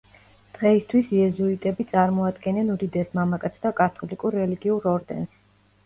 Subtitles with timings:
[0.53, 5.43] დღეისთვის იეზუიტები წარმოადგენენ უდიდეს მამაკაცთა კათოლიკურ რელიგიურ ორდენს.